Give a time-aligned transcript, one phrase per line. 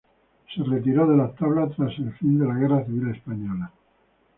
[0.55, 3.71] Se retiró de las tablas tras el fin de la Guerra Civil Española.